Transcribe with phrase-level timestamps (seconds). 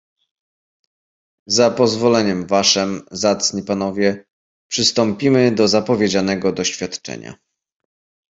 [1.47, 4.25] "Za pozwoleniem waszem, zacni panowie,
[4.69, 7.33] przystąpimy do zapowiedzianego doświadczenia."